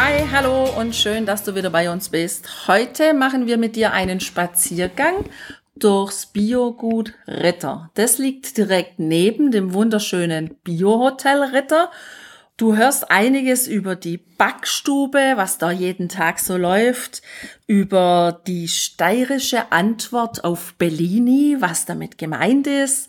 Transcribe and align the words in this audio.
Hi, 0.00 0.24
hallo 0.30 0.70
und 0.78 0.94
schön, 0.94 1.26
dass 1.26 1.42
du 1.42 1.56
wieder 1.56 1.70
bei 1.70 1.90
uns 1.90 2.10
bist. 2.10 2.68
Heute 2.68 3.14
machen 3.14 3.48
wir 3.48 3.58
mit 3.58 3.74
dir 3.74 3.92
einen 3.92 4.20
Spaziergang 4.20 5.24
durchs 5.74 6.26
Biogut 6.26 7.14
Ritter. 7.26 7.90
Das 7.94 8.18
liegt 8.18 8.56
direkt 8.58 9.00
neben 9.00 9.50
dem 9.50 9.74
wunderschönen 9.74 10.54
Biohotel 10.62 11.42
Ritter. 11.52 11.90
Du 12.56 12.76
hörst 12.76 13.10
einiges 13.10 13.66
über 13.66 13.96
die 13.96 14.18
Backstube, 14.18 15.32
was 15.34 15.58
da 15.58 15.72
jeden 15.72 16.08
Tag 16.08 16.38
so 16.38 16.56
läuft, 16.56 17.20
über 17.66 18.40
die 18.46 18.68
steirische 18.68 19.72
Antwort 19.72 20.44
auf 20.44 20.74
Bellini, 20.74 21.56
was 21.58 21.86
damit 21.86 22.18
gemeint 22.18 22.68
ist, 22.68 23.08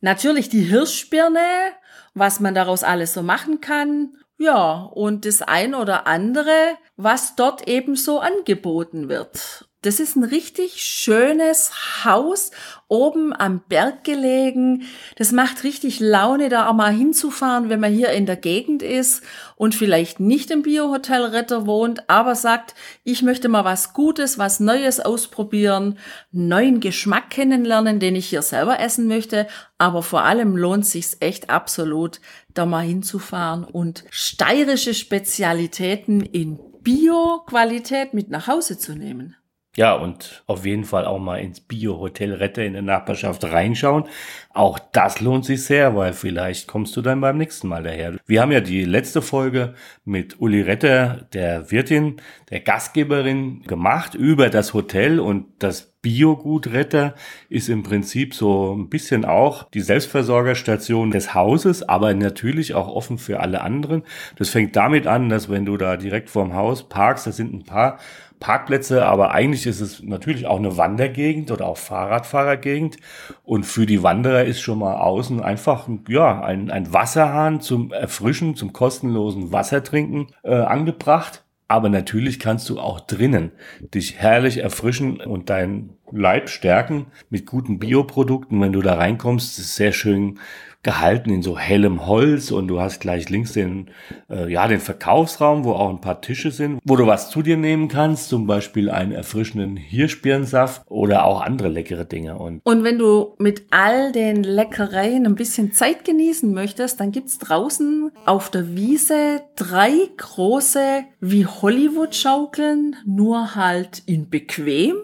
natürlich 0.00 0.48
die 0.48 0.62
Hirschbirne, 0.62 1.72
was 2.14 2.38
man 2.38 2.54
daraus 2.54 2.84
alles 2.84 3.12
so 3.12 3.24
machen 3.24 3.60
kann 3.60 4.12
ja, 4.38 4.84
und 4.84 5.24
das 5.26 5.42
ein 5.42 5.74
oder 5.74 6.06
andere, 6.06 6.76
was 6.96 7.36
dort 7.36 7.68
eben 7.68 7.96
so 7.96 8.20
angeboten 8.20 9.08
wird. 9.08 9.67
Das 9.82 10.00
ist 10.00 10.16
ein 10.16 10.24
richtig 10.24 10.82
schönes 10.82 11.70
Haus, 12.04 12.50
oben 12.88 13.32
am 13.32 13.60
Berg 13.68 14.02
gelegen. 14.02 14.82
Das 15.14 15.30
macht 15.30 15.62
richtig 15.62 16.00
Laune, 16.00 16.48
da 16.48 16.68
auch 16.68 16.72
mal 16.74 16.92
hinzufahren, 16.92 17.68
wenn 17.68 17.78
man 17.78 17.92
hier 17.92 18.10
in 18.10 18.26
der 18.26 18.34
Gegend 18.34 18.82
ist 18.82 19.22
und 19.54 19.76
vielleicht 19.76 20.18
nicht 20.18 20.50
im 20.50 20.62
Biohotel 20.62 21.26
Retter 21.26 21.64
wohnt, 21.66 22.10
aber 22.10 22.34
sagt, 22.34 22.74
ich 23.04 23.22
möchte 23.22 23.48
mal 23.48 23.64
was 23.64 23.92
Gutes, 23.92 24.36
was 24.36 24.58
Neues 24.58 24.98
ausprobieren, 24.98 25.96
neuen 26.32 26.80
Geschmack 26.80 27.30
kennenlernen, 27.30 28.00
den 28.00 28.16
ich 28.16 28.28
hier 28.28 28.42
selber 28.42 28.80
essen 28.80 29.06
möchte. 29.06 29.46
Aber 29.78 30.02
vor 30.02 30.24
allem 30.24 30.56
lohnt 30.56 30.86
sich's 30.86 31.16
echt 31.20 31.50
absolut, 31.50 32.20
da 32.52 32.66
mal 32.66 32.84
hinzufahren 32.84 33.62
und 33.62 34.02
steirische 34.10 34.92
Spezialitäten 34.92 36.20
in 36.20 36.58
Bio-Qualität 36.82 38.12
mit 38.12 38.28
nach 38.28 38.48
Hause 38.48 38.76
zu 38.76 38.96
nehmen. 38.96 39.36
Ja, 39.76 39.94
und 39.94 40.42
auf 40.46 40.66
jeden 40.66 40.84
Fall 40.84 41.04
auch 41.04 41.20
mal 41.20 41.36
ins 41.36 41.60
Bio-Hotel 41.60 42.34
Rette 42.34 42.64
in 42.64 42.72
der 42.72 42.82
Nachbarschaft 42.82 43.44
reinschauen. 43.44 44.04
Auch 44.52 44.78
das 44.78 45.20
lohnt 45.20 45.44
sich 45.44 45.64
sehr, 45.64 45.94
weil 45.94 46.14
vielleicht 46.14 46.66
kommst 46.66 46.96
du 46.96 47.02
dann 47.02 47.20
beim 47.20 47.38
nächsten 47.38 47.68
Mal 47.68 47.84
daher. 47.84 48.16
Wir 48.26 48.40
haben 48.40 48.50
ja 48.50 48.60
die 48.60 48.84
letzte 48.84 49.22
Folge 49.22 49.74
mit 50.04 50.40
Uli 50.40 50.62
Retter, 50.62 51.28
der 51.32 51.70
Wirtin, 51.70 52.16
der 52.50 52.58
Gastgeberin, 52.58 53.62
gemacht 53.68 54.16
über 54.16 54.50
das 54.50 54.74
Hotel 54.74 55.20
und 55.20 55.46
das 55.60 55.92
Biogut 56.00 56.68
Retter 56.72 57.14
ist 57.48 57.68
im 57.68 57.82
Prinzip 57.82 58.34
so 58.34 58.74
ein 58.74 58.88
bisschen 58.88 59.24
auch 59.24 59.68
die 59.70 59.80
Selbstversorgerstation 59.80 61.10
des 61.10 61.34
Hauses, 61.34 61.88
aber 61.88 62.14
natürlich 62.14 62.74
auch 62.74 62.88
offen 62.88 63.18
für 63.18 63.40
alle 63.40 63.60
anderen. 63.60 64.04
Das 64.36 64.50
fängt 64.50 64.76
damit 64.76 65.06
an, 65.06 65.28
dass 65.28 65.48
wenn 65.48 65.66
du 65.66 65.76
da 65.76 65.96
direkt 65.96 66.30
vorm 66.30 66.54
Haus 66.54 66.88
parkst, 66.88 67.26
da 67.26 67.32
sind 67.32 67.52
ein 67.52 67.64
paar 67.64 67.98
Parkplätze, 68.40 69.04
aber 69.06 69.32
eigentlich 69.32 69.66
ist 69.66 69.80
es 69.80 70.02
natürlich 70.02 70.46
auch 70.46 70.58
eine 70.58 70.76
Wandergegend 70.76 71.50
oder 71.50 71.66
auch 71.66 71.76
Fahrradfahrergegend. 71.76 72.96
Und 73.44 73.64
für 73.64 73.86
die 73.86 74.02
Wanderer 74.02 74.44
ist 74.44 74.60
schon 74.60 74.78
mal 74.78 74.96
außen 74.96 75.42
einfach 75.42 75.88
ja, 76.08 76.40
ein, 76.42 76.70
ein 76.70 76.92
Wasserhahn 76.92 77.60
zum 77.60 77.92
Erfrischen, 77.92 78.54
zum 78.54 78.72
kostenlosen 78.72 79.52
Wassertrinken 79.52 80.28
äh, 80.42 80.54
angebracht. 80.54 81.44
Aber 81.70 81.90
natürlich 81.90 82.40
kannst 82.40 82.68
du 82.70 82.80
auch 82.80 83.00
drinnen 83.00 83.52
dich 83.94 84.16
herrlich 84.16 84.58
erfrischen 84.58 85.20
und 85.20 85.50
deinen 85.50 85.98
Leib 86.10 86.48
stärken 86.48 87.08
mit 87.28 87.44
guten 87.44 87.78
Bioprodukten. 87.78 88.58
Wenn 88.60 88.72
du 88.72 88.80
da 88.80 88.94
reinkommst, 88.94 89.58
ist 89.58 89.76
sehr 89.76 89.92
schön 89.92 90.38
gehalten 90.88 91.28
in 91.28 91.42
so 91.42 91.58
hellem 91.58 92.06
Holz 92.06 92.50
und 92.50 92.66
du 92.66 92.80
hast 92.80 93.00
gleich 93.00 93.28
links 93.28 93.52
den, 93.52 93.90
äh, 94.30 94.50
ja, 94.50 94.66
den 94.66 94.80
Verkaufsraum, 94.80 95.64
wo 95.64 95.72
auch 95.72 95.90
ein 95.90 96.00
paar 96.00 96.22
Tische 96.22 96.50
sind, 96.50 96.80
wo 96.82 96.96
du 96.96 97.06
was 97.06 97.28
zu 97.28 97.42
dir 97.42 97.58
nehmen 97.58 97.88
kannst, 97.88 98.30
zum 98.30 98.46
Beispiel 98.46 98.88
einen 98.88 99.12
erfrischenden 99.12 99.76
Hirschbirnensaft 99.76 100.80
oder 100.86 101.26
auch 101.26 101.42
andere 101.42 101.68
leckere 101.68 102.06
Dinge. 102.06 102.38
Und, 102.38 102.62
und 102.64 102.84
wenn 102.84 102.98
du 102.98 103.34
mit 103.36 103.66
all 103.70 104.12
den 104.12 104.42
Leckereien 104.42 105.26
ein 105.26 105.34
bisschen 105.34 105.72
Zeit 105.72 106.06
genießen 106.06 106.54
möchtest, 106.54 107.00
dann 107.00 107.12
gibt's 107.12 107.36
draußen 107.36 108.10
auf 108.24 108.50
der 108.50 108.74
Wiese 108.74 109.42
drei 109.56 109.92
große 110.16 111.04
wie 111.20 111.44
Hollywood-Schaukeln, 111.44 112.96
nur 113.04 113.56
halt 113.56 114.02
in 114.06 114.30
bequem, 114.30 114.94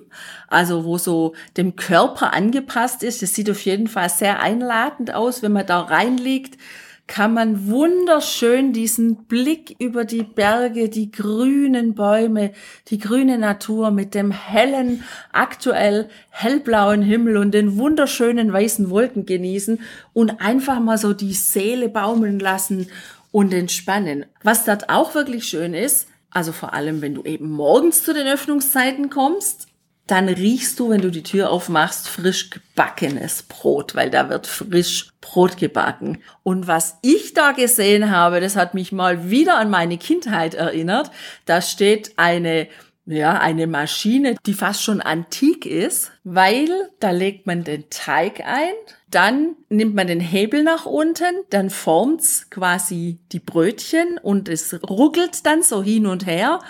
also 0.49 0.85
wo 0.85 0.97
so 0.97 1.35
dem 1.57 1.77
Körper 1.77 2.33
angepasst 2.33 3.03
ist. 3.03 3.21
Das 3.21 3.35
sieht 3.35 3.51
auf 3.51 3.61
jeden 3.61 3.89
Fall 3.89 4.09
sehr 4.09 4.41
einladend 4.41 5.13
aus, 5.13 5.43
wenn 5.43 5.53
man 5.53 5.67
da 5.67 5.74
reinliegt, 5.81 6.59
kann 7.07 7.35
man 7.35 7.69
wunderschön 7.69 8.73
diesen 8.73 9.27
Blick 9.27 9.77
über 9.79 10.05
die 10.05 10.23
Berge, 10.23 10.89
die 10.89 11.11
grünen 11.11 11.95
Bäume, 11.95 12.53
die 12.89 12.99
grüne 12.99 13.39
Natur 13.39 13.91
mit 13.91 14.15
dem 14.15 14.31
hellen, 14.31 15.05
aktuell 15.31 16.09
hellblauen 16.31 17.03
Himmel 17.03 17.37
und 17.37 17.53
den 17.53 17.77
wunderschönen 17.77 18.53
weißen 18.53 18.89
Wolken 18.89 19.27
genießen 19.27 19.81
und 20.15 20.41
einfach 20.41 20.81
mal 20.81 20.97
so 20.97 21.13
die 21.13 21.35
Seele 21.35 21.91
baumeln 21.91 22.39
lassen 22.39 22.89
und 23.31 23.53
entspannen. 23.53 24.25
Was 24.43 24.65
dort 24.65 24.89
auch 24.89 25.15
wirklich 25.15 25.45
schön 25.45 25.75
ist, 25.75 26.09
also 26.31 26.53
vor 26.53 26.73
allem, 26.73 27.03
wenn 27.03 27.15
du 27.15 27.23
eben 27.25 27.51
morgens 27.51 28.03
zu 28.03 28.15
den 28.15 28.27
Öffnungszeiten 28.27 29.11
kommst, 29.11 29.69
dann 30.07 30.29
riechst 30.29 30.79
du, 30.79 30.91
wenn 30.91 31.01
du 31.01 31.11
die 31.11 31.23
Tür 31.23 31.51
aufmachst, 31.51 32.09
frisch 32.09 32.51
gebackenes 32.51 33.45
Brot, 33.45 33.95
weil 33.95 34.11
da 34.11 34.29
wird 34.29 34.47
frisch 34.47 35.09
Brot 35.21 35.57
gebacken. 35.57 36.19
Und 36.43 36.67
was 36.67 36.99
ich 37.01 37.33
da 37.33 37.53
gesehen 37.53 38.11
habe, 38.11 38.41
das 38.41 38.57
hat 38.57 38.75
mich 38.75 38.93
mal 38.93 39.31
wieder 39.31 39.59
an 39.59 39.71
meine 39.71 39.97
Kindheit 39.97 40.55
erinnert. 40.55 41.11
Da 41.47 41.63
steht 41.63 42.13
eine 42.17 42.69
ja, 43.07 43.39
eine 43.39 43.67
Maschine, 43.67 44.37
die 44.47 44.55
fast 44.55 44.83
schon 44.83 45.03
antik 45.03 45.67
ist, 45.67 46.11
weil 46.25 46.69
da 47.01 47.11
legt 47.11 47.47
man 47.47 47.63
den 47.63 47.91
Teig 47.91 48.41
ein, 48.41 48.73
dann 49.15 49.57
nimmt 49.69 49.95
man 49.95 50.07
den 50.07 50.21
Hebel 50.21 50.63
nach 50.63 50.87
unten, 50.87 51.35
dann 51.51 51.71
formt's 51.71 52.51
quasi 52.51 53.19
die 53.33 53.41
Brötchen 53.41 54.19
und 54.23 54.49
es 54.49 54.79
ruckelt 54.89 55.47
dann 55.47 55.63
so 55.63 55.83
hin 55.83 56.07
und 56.07 56.27
her 56.27 56.61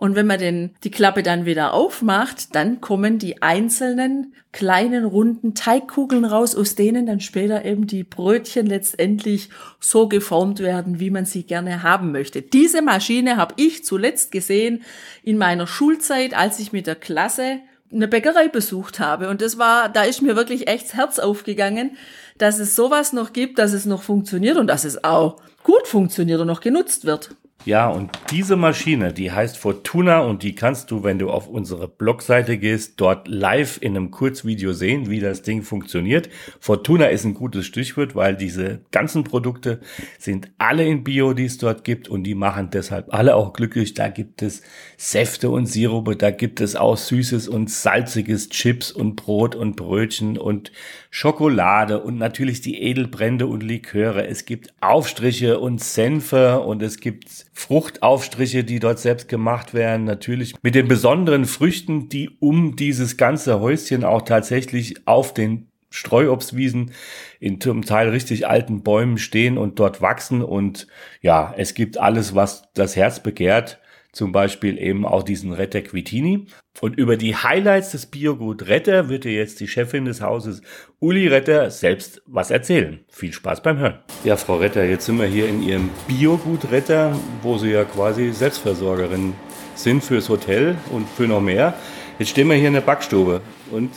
und 0.00 0.14
wenn 0.14 0.26
man 0.26 0.38
den, 0.38 0.70
die 0.82 0.90
Klappe 0.90 1.22
dann 1.22 1.44
wieder 1.44 1.74
aufmacht, 1.74 2.54
dann 2.54 2.80
kommen 2.80 3.18
die 3.18 3.42
einzelnen 3.42 4.32
kleinen 4.50 5.04
runden 5.04 5.54
Teigkugeln 5.54 6.24
raus, 6.24 6.56
aus 6.56 6.74
denen 6.74 7.04
dann 7.04 7.20
später 7.20 7.66
eben 7.66 7.86
die 7.86 8.02
Brötchen 8.02 8.64
letztendlich 8.64 9.50
so 9.78 10.08
geformt 10.08 10.60
werden, 10.60 11.00
wie 11.00 11.10
man 11.10 11.26
sie 11.26 11.42
gerne 11.42 11.82
haben 11.82 12.12
möchte. 12.12 12.40
Diese 12.40 12.80
Maschine 12.80 13.36
habe 13.36 13.52
ich 13.58 13.84
zuletzt 13.84 14.32
gesehen 14.32 14.84
in 15.22 15.36
meiner 15.36 15.66
Schulzeit, 15.66 16.32
als 16.32 16.60
ich 16.60 16.72
mit 16.72 16.86
der 16.86 16.96
Klasse 16.96 17.58
eine 17.92 18.08
Bäckerei 18.08 18.48
besucht 18.48 19.00
habe. 19.00 19.28
Und 19.28 19.42
das 19.42 19.58
war, 19.58 19.88
da 19.88 20.04
ist 20.04 20.22
mir 20.22 20.36
wirklich 20.36 20.68
echt 20.68 20.86
das 20.86 20.94
Herz 20.94 21.18
aufgegangen, 21.18 21.96
dass 22.38 22.58
es 22.58 22.76
sowas 22.76 23.12
noch 23.12 23.32
gibt, 23.32 23.58
dass 23.58 23.72
es 23.72 23.86
noch 23.86 24.02
funktioniert 24.02 24.56
und 24.56 24.66
dass 24.66 24.84
es 24.84 25.04
auch 25.04 25.36
gut 25.62 25.86
funktioniert 25.86 26.40
und 26.40 26.46
noch 26.46 26.60
genutzt 26.60 27.04
wird. 27.04 27.34
Ja, 27.66 27.90
und 27.90 28.10
diese 28.30 28.56
Maschine, 28.56 29.12
die 29.12 29.32
heißt 29.32 29.58
Fortuna 29.58 30.20
und 30.20 30.42
die 30.42 30.54
kannst 30.54 30.90
du, 30.90 31.04
wenn 31.04 31.18
du 31.18 31.28
auf 31.28 31.46
unsere 31.46 31.88
Blogseite 31.88 32.56
gehst, 32.56 32.94
dort 32.96 33.28
live 33.28 33.76
in 33.82 33.94
einem 33.94 34.10
Kurzvideo 34.10 34.72
sehen, 34.72 35.10
wie 35.10 35.20
das 35.20 35.42
Ding 35.42 35.62
funktioniert. 35.62 36.30
Fortuna 36.58 37.06
ist 37.06 37.26
ein 37.26 37.34
gutes 37.34 37.66
Stichwort, 37.66 38.16
weil 38.16 38.34
diese 38.34 38.80
ganzen 38.92 39.24
Produkte 39.24 39.80
sind 40.18 40.50
alle 40.56 40.86
in 40.86 41.04
Bio, 41.04 41.34
die 41.34 41.44
es 41.44 41.58
dort 41.58 41.84
gibt 41.84 42.08
und 42.08 42.24
die 42.24 42.34
machen 42.34 42.70
deshalb 42.70 43.12
alle 43.12 43.36
auch 43.36 43.52
glücklich. 43.52 43.92
Da 43.92 44.08
gibt 44.08 44.40
es 44.40 44.62
Säfte 44.96 45.50
und 45.50 45.66
Sirupe, 45.66 46.16
da 46.16 46.30
gibt 46.30 46.62
es 46.62 46.76
auch 46.76 46.96
süßes 46.96 47.46
und 47.46 47.70
salziges 47.70 48.48
Chips 48.48 48.90
und 48.90 49.16
Brot 49.16 49.54
und 49.54 49.76
Brötchen 49.76 50.38
und 50.38 50.72
Schokolade 51.10 52.00
und 52.00 52.16
natürlich 52.16 52.62
die 52.62 52.80
Edelbrände 52.82 53.46
und 53.46 53.62
Liköre. 53.62 54.26
Es 54.26 54.46
gibt 54.46 54.72
Aufstriche 54.80 55.58
und 55.58 55.82
Senfe 55.82 56.60
und 56.60 56.82
es 56.82 57.00
gibt 57.00 57.49
Fruchtaufstriche, 57.52 58.64
die 58.64 58.78
dort 58.78 58.98
selbst 58.98 59.28
gemacht 59.28 59.74
werden, 59.74 60.04
natürlich 60.04 60.54
mit 60.62 60.74
den 60.74 60.88
besonderen 60.88 61.44
Früchten, 61.44 62.08
die 62.08 62.30
um 62.38 62.76
dieses 62.76 63.16
ganze 63.16 63.60
Häuschen 63.60 64.04
auch 64.04 64.22
tatsächlich 64.22 65.06
auf 65.06 65.34
den 65.34 65.70
Streuobstwiesen 65.90 66.92
in 67.40 67.60
zum 67.60 67.84
Teil 67.84 68.10
richtig 68.10 68.46
alten 68.46 68.82
Bäumen 68.82 69.18
stehen 69.18 69.58
und 69.58 69.80
dort 69.80 70.00
wachsen 70.00 70.42
und 70.42 70.86
ja, 71.20 71.52
es 71.56 71.74
gibt 71.74 71.98
alles, 71.98 72.34
was 72.34 72.70
das 72.74 72.94
Herz 72.94 73.20
begehrt. 73.20 73.80
Zum 74.12 74.32
Beispiel 74.32 74.76
eben 74.78 75.06
auch 75.06 75.22
diesen 75.22 75.52
Retter 75.52 75.82
Quitini. 75.82 76.46
Und 76.80 76.96
über 76.96 77.16
die 77.16 77.36
Highlights 77.36 77.92
des 77.92 78.06
Biogut 78.06 78.66
Retter 78.66 79.08
wird 79.08 79.24
dir 79.24 79.32
jetzt 79.32 79.60
die 79.60 79.68
Chefin 79.68 80.04
des 80.04 80.20
Hauses 80.20 80.62
Uli 80.98 81.28
Retter 81.28 81.70
selbst 81.70 82.22
was 82.26 82.50
erzählen. 82.50 83.00
Viel 83.08 83.32
Spaß 83.32 83.62
beim 83.62 83.78
Hören. 83.78 83.98
Ja, 84.24 84.36
Frau 84.36 84.56
Retter, 84.56 84.84
jetzt 84.84 85.06
sind 85.06 85.18
wir 85.18 85.26
hier 85.26 85.48
in 85.48 85.62
Ihrem 85.62 85.90
Biogut 86.08 86.70
Retter, 86.72 87.14
wo 87.42 87.58
Sie 87.58 87.70
ja 87.70 87.84
quasi 87.84 88.32
Selbstversorgerin 88.32 89.34
sind 89.76 90.02
fürs 90.02 90.28
Hotel 90.28 90.76
und 90.90 91.08
für 91.08 91.28
noch 91.28 91.40
mehr. 91.40 91.74
Jetzt 92.18 92.30
stehen 92.30 92.48
wir 92.48 92.56
hier 92.56 92.68
in 92.68 92.74
der 92.74 92.80
Backstube 92.80 93.40
und 93.70 93.90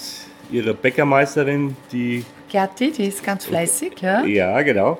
Ihre 0.51 0.74
Bäckermeisterin, 0.74 1.75
die... 1.92 2.24
Gerti, 2.50 2.92
die 2.92 3.07
ist 3.07 3.24
ganz 3.24 3.45
fleißig, 3.45 3.94
ja. 4.01 4.24
Ja, 4.25 4.62
genau. 4.62 5.00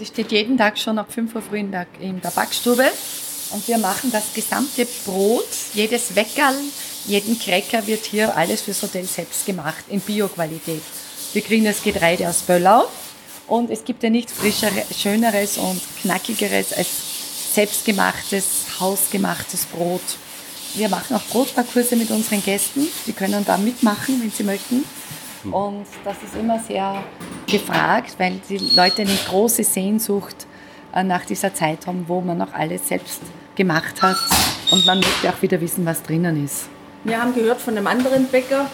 Die 0.00 0.04
steht 0.04 0.32
jeden 0.32 0.58
Tag 0.58 0.78
schon 0.78 0.98
ab 0.98 1.12
5 1.12 1.34
Uhr 1.34 1.42
früh 1.42 1.58
in 1.58 1.70
der, 1.70 1.86
in 2.00 2.20
der 2.20 2.30
Backstube 2.30 2.84
und 3.50 3.66
wir 3.68 3.78
machen 3.78 4.10
das 4.12 4.32
gesamte 4.34 4.86
Brot, 5.04 5.48
jedes 5.74 6.14
Weckerl, 6.14 6.56
jeden 7.06 7.38
Cracker 7.38 7.86
wird 7.86 8.04
hier 8.04 8.36
alles 8.36 8.62
fürs 8.62 8.82
Hotel 8.82 9.04
selbst 9.04 9.46
gemacht, 9.46 9.84
in 9.88 10.00
Bio-Qualität. 10.00 10.82
Wir 11.32 11.42
kriegen 11.42 11.64
das 11.64 11.82
Getreide 11.82 12.28
aus 12.28 12.42
Böllau 12.42 12.86
und 13.46 13.70
es 13.70 13.84
gibt 13.84 14.02
ja 14.02 14.10
nichts 14.10 14.32
frischeres, 14.32 14.84
schöneres 14.98 15.58
und 15.58 15.80
knackigeres 16.02 16.72
als 16.72 16.88
selbstgemachtes, 17.54 18.44
hausgemachtes 18.78 19.66
Brot. 19.66 20.02
Wir 20.74 20.88
machen 20.88 21.16
auch 21.16 21.24
Brotparkurse 21.24 21.96
mit 21.96 22.10
unseren 22.10 22.42
Gästen. 22.42 22.86
Die 23.06 23.12
können 23.12 23.44
da 23.44 23.56
mitmachen, 23.56 24.20
wenn 24.20 24.30
sie 24.30 24.44
möchten. 24.44 24.84
Und 25.50 25.86
das 26.04 26.16
ist 26.22 26.34
immer 26.38 26.60
sehr 26.60 27.02
gefragt, 27.46 28.14
weil 28.18 28.40
die 28.48 28.58
Leute 28.58 29.02
eine 29.02 29.16
große 29.28 29.64
Sehnsucht 29.64 30.46
nach 31.04 31.24
dieser 31.24 31.54
Zeit 31.54 31.86
haben, 31.86 32.04
wo 32.08 32.20
man 32.20 32.38
noch 32.38 32.52
alles 32.52 32.88
selbst 32.88 33.20
gemacht 33.54 34.02
hat. 34.02 34.16
Und 34.70 34.84
man 34.86 34.98
möchte 35.00 35.28
auch 35.30 35.40
wieder 35.42 35.60
wissen, 35.60 35.86
was 35.86 36.02
drinnen 36.02 36.44
ist. 36.44 36.68
Wir 37.04 37.22
haben 37.22 37.34
gehört 37.34 37.60
von 37.60 37.76
einem 37.76 37.86
anderen 37.86 38.26
Bäcker, 38.26 38.66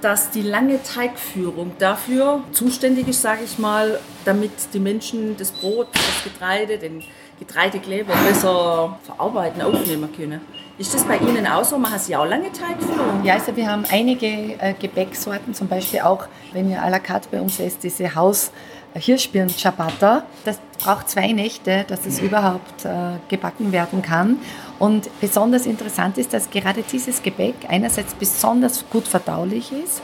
dass 0.00 0.30
die 0.30 0.42
lange 0.42 0.82
Teigführung 0.82 1.72
dafür 1.78 2.42
zuständig 2.52 3.08
ist, 3.08 3.22
sage 3.22 3.40
ich 3.44 3.58
mal, 3.58 3.98
damit 4.24 4.50
die 4.72 4.78
Menschen 4.78 5.36
das 5.36 5.50
Brot, 5.50 5.88
das 5.92 6.24
Getreide, 6.24 6.78
den 6.78 7.02
Getreidekleber 7.38 8.14
besser 8.26 8.98
verarbeiten, 9.04 9.62
aufnehmen 9.62 10.10
können. 10.14 10.40
Ist 10.78 10.94
das 10.94 11.04
bei 11.04 11.16
Ihnen 11.16 11.46
auch 11.46 11.64
so? 11.64 11.78
Machen 11.78 11.98
Sie 11.98 12.14
auch 12.14 12.26
lange 12.26 12.52
Teigführung? 12.52 13.24
Ja, 13.24 13.34
also 13.34 13.56
wir 13.56 13.70
haben 13.70 13.84
einige 13.90 14.26
äh, 14.26 14.74
Gebäcksorten, 14.78 15.54
zum 15.54 15.68
Beispiel 15.68 16.00
auch, 16.00 16.26
wenn 16.52 16.70
ihr 16.70 16.82
à 16.82 16.90
la 16.90 16.98
carte 16.98 17.28
bei 17.30 17.40
uns 17.40 17.58
isst, 17.60 17.82
diese 17.82 18.14
Haus- 18.14 18.50
Hirschbirn 18.98 19.48
Ciabatta. 19.48 20.24
Das 20.44 20.58
braucht 20.78 21.08
zwei 21.08 21.32
Nächte, 21.32 21.84
dass 21.88 22.06
es 22.06 22.20
überhaupt 22.20 22.84
äh, 22.84 23.18
gebacken 23.28 23.72
werden 23.72 24.02
kann. 24.02 24.38
Und 24.78 25.08
besonders 25.20 25.66
interessant 25.66 26.18
ist, 26.18 26.32
dass 26.32 26.50
gerade 26.50 26.82
dieses 26.82 27.22
Gebäck 27.22 27.54
einerseits 27.68 28.14
besonders 28.14 28.84
gut 28.90 29.08
verdaulich 29.08 29.72
ist, 29.72 30.02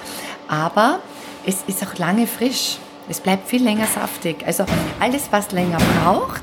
aber 0.48 1.00
es 1.46 1.62
ist 1.66 1.84
auch 1.86 1.98
lange 1.98 2.26
frisch. 2.26 2.78
Es 3.08 3.20
bleibt 3.20 3.48
viel 3.48 3.62
länger 3.62 3.86
saftig. 3.86 4.46
Also 4.46 4.64
alles, 5.00 5.28
was 5.30 5.52
länger 5.52 5.78
braucht, 6.02 6.42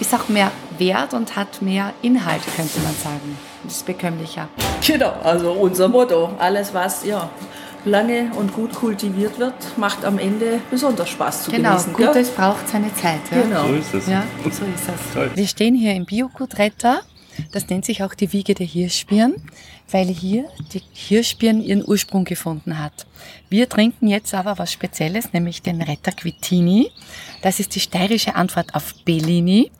ist 0.00 0.12
auch 0.14 0.28
mehr 0.28 0.50
wert 0.78 1.14
und 1.14 1.36
hat 1.36 1.62
mehr 1.62 1.92
Inhalt, 2.02 2.42
könnte 2.56 2.80
man 2.80 2.94
sagen. 2.94 3.38
Das 3.64 3.76
ist 3.76 3.86
bekömmlicher. 3.86 4.48
Genau, 4.86 5.12
also 5.22 5.52
unser 5.52 5.88
Motto. 5.88 6.30
Alles, 6.38 6.72
was 6.74 7.04
ja, 7.04 7.28
lange 7.84 8.30
und 8.36 8.52
gut 8.52 8.74
kultiviert 8.74 9.38
wird, 9.38 9.54
macht 9.76 10.04
am 10.04 10.18
Ende 10.18 10.60
besonders 10.70 11.08
Spaß 11.08 11.44
zu 11.44 11.50
genau, 11.50 11.70
genießen. 11.70 11.92
Gutes 11.92 12.14
gell? 12.14 12.36
braucht 12.36 12.68
seine 12.68 12.94
Zeit. 12.94 13.20
Ja? 13.30 13.42
Genau. 13.42 13.66
So 13.66 13.74
ist 13.74 13.94
es. 13.94 14.06
Ja, 14.08 14.24
so 14.44 14.48
ist 14.48 14.88
es. 14.88 15.14
Toll. 15.14 15.30
Wir 15.34 15.46
stehen 15.46 15.74
hier 15.74 15.94
im 15.94 16.04
Biogutretter. 16.04 17.00
Das 17.52 17.68
nennt 17.68 17.84
sich 17.84 18.02
auch 18.02 18.14
die 18.14 18.32
Wiege 18.32 18.54
der 18.54 18.66
Hirschbirnen, 18.66 19.36
weil 19.90 20.08
hier 20.08 20.44
die 20.74 20.82
Hirschbirn 20.92 21.62
ihren 21.62 21.86
Ursprung 21.86 22.24
gefunden 22.24 22.78
hat. 22.78 23.06
Wir 23.48 23.68
trinken 23.68 24.08
jetzt 24.08 24.34
aber 24.34 24.58
was 24.58 24.72
Spezielles, 24.72 25.32
nämlich 25.32 25.62
den 25.62 25.80
Retter 25.80 26.12
Quittini. 26.12 26.90
Das 27.40 27.60
ist 27.60 27.74
die 27.74 27.80
steirische 27.80 28.34
Antwort 28.34 28.74
auf 28.74 28.94
Bellini. 29.04 29.70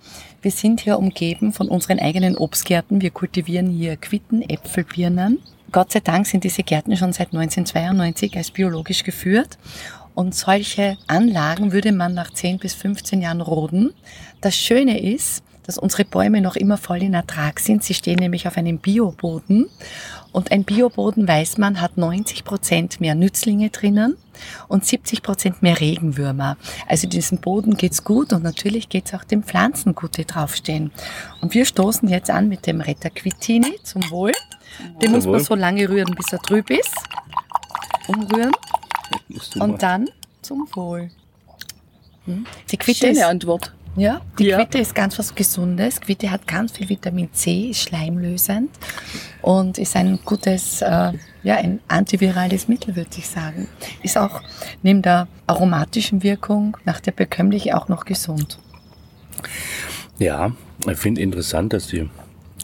Wir 0.42 0.50
sind 0.50 0.80
hier 0.80 0.98
umgeben 0.98 1.52
von 1.52 1.68
unseren 1.68 1.98
eigenen 1.98 2.36
Obstgärten. 2.36 3.02
Wir 3.02 3.10
kultivieren 3.10 3.68
hier 3.70 3.96
Quitten, 3.96 4.40
Äpfel, 4.40 4.84
Birnen. 4.84 5.38
Gott 5.72 5.92
sei 5.92 6.00
Dank 6.00 6.26
sind 6.26 6.44
diese 6.44 6.62
Gärten 6.62 6.96
schon 6.96 7.12
seit 7.12 7.28
1992 7.28 8.36
als 8.36 8.50
biologisch 8.50 9.04
geführt. 9.04 9.58
Und 10.14 10.34
solche 10.34 10.98
Anlagen 11.06 11.72
würde 11.72 11.92
man 11.92 12.14
nach 12.14 12.32
10 12.32 12.58
bis 12.58 12.74
15 12.74 13.22
Jahren 13.22 13.40
roden. 13.40 13.94
Das 14.40 14.56
Schöne 14.56 15.00
ist, 15.00 15.42
dass 15.64 15.78
unsere 15.78 16.04
Bäume 16.04 16.40
noch 16.40 16.56
immer 16.56 16.76
voll 16.76 17.02
in 17.02 17.14
Ertrag 17.14 17.60
sind. 17.60 17.84
Sie 17.84 17.94
stehen 17.94 18.18
nämlich 18.18 18.48
auf 18.48 18.56
einem 18.56 18.78
Bioboden. 18.78 19.66
Und 20.32 20.50
ein 20.50 20.64
Bioboden, 20.64 21.28
weiß 21.28 21.58
man, 21.58 21.80
hat 21.80 21.96
90 21.96 22.44
Prozent 22.44 23.00
mehr 23.00 23.14
Nützlinge 23.14 23.70
drinnen 23.70 24.16
und 24.68 24.84
70 24.84 25.22
Prozent 25.22 25.62
mehr 25.62 25.78
Regenwürmer. 25.78 26.56
Also 26.88 27.06
diesem 27.06 27.38
Boden 27.38 27.76
geht's 27.76 28.02
gut 28.02 28.32
und 28.32 28.42
natürlich 28.42 28.88
geht's 28.88 29.14
auch 29.14 29.24
den 29.24 29.44
Pflanzen 29.44 29.94
gut, 29.94 30.16
die 30.16 30.24
draufstehen. 30.24 30.90
Und 31.40 31.54
wir 31.54 31.64
stoßen 31.64 32.08
jetzt 32.08 32.30
an 32.30 32.48
mit 32.48 32.66
dem 32.66 32.80
Retter 32.80 33.10
Quittini 33.10 33.78
zum 33.84 34.10
Wohl. 34.10 34.32
Den 35.02 35.12
muss 35.12 35.26
man 35.26 35.40
so 35.40 35.54
lange 35.54 35.88
rühren, 35.88 36.14
bis 36.14 36.32
er 36.32 36.38
trüb 36.40 36.70
ist. 36.70 36.94
Umrühren. 38.06 38.52
Und 39.58 39.82
dann 39.82 40.08
zum 40.42 40.66
Wohl. 40.74 41.10
Hm? 42.26 42.46
Die 42.70 42.76
Quitte 42.76 42.98
Schöne 42.98 43.12
ist, 43.12 43.24
Antwort. 43.24 43.72
Ja, 43.96 44.20
die 44.38 44.46
ja. 44.46 44.58
Quitte 44.58 44.78
ist 44.78 44.94
ganz 44.94 45.18
was 45.18 45.34
Gesundes. 45.34 46.00
Quitte 46.00 46.30
hat 46.30 46.46
ganz 46.46 46.72
viel 46.72 46.88
Vitamin 46.88 47.32
C, 47.32 47.70
ist 47.70 47.82
schleimlösend 47.82 48.70
und 49.42 49.78
ist 49.78 49.96
ein 49.96 50.20
gutes, 50.24 50.80
äh, 50.82 51.12
ja, 51.42 51.56
ein 51.56 51.80
antivirales 51.88 52.68
Mittel, 52.68 52.94
würde 52.94 53.10
ich 53.16 53.28
sagen. 53.28 53.68
Ist 54.02 54.16
auch 54.16 54.42
neben 54.82 55.02
der 55.02 55.26
aromatischen 55.46 56.22
Wirkung 56.22 56.76
nach 56.84 57.00
der 57.00 57.12
bekömmlichen 57.12 57.74
auch 57.74 57.88
noch 57.88 58.04
gesund. 58.04 58.58
Ja, 60.18 60.52
ich 60.88 60.98
finde 60.98 61.22
interessant, 61.22 61.72
dass 61.72 61.88
die 61.88 62.08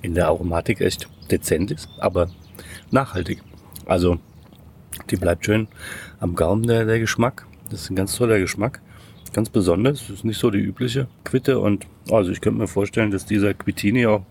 in 0.02 0.14
der 0.14 0.26
Aromatik 0.26 0.80
echt 0.80 1.08
dezent 1.26 1.70
ist, 1.70 1.88
aber 1.98 2.28
nachhaltig. 2.90 3.42
Also 3.86 4.18
die 5.10 5.16
bleibt 5.16 5.44
schön 5.44 5.68
am 6.20 6.34
Gaumen 6.34 6.66
der, 6.66 6.84
der 6.84 6.98
Geschmack. 6.98 7.46
Das 7.70 7.82
ist 7.82 7.90
ein 7.90 7.96
ganz 7.96 8.16
toller 8.16 8.38
Geschmack. 8.38 8.80
Ganz 9.32 9.50
besonders. 9.50 10.00
Das 10.00 10.10
ist 10.10 10.24
nicht 10.24 10.40
so 10.40 10.50
die 10.50 10.58
übliche 10.58 11.08
Quitte. 11.24 11.58
Und 11.58 11.86
also 12.10 12.30
ich 12.30 12.40
könnte 12.40 12.60
mir 12.60 12.68
vorstellen, 12.68 13.10
dass 13.10 13.26
dieser 13.26 13.54
Quittini 13.54 14.06
auch 14.06 14.22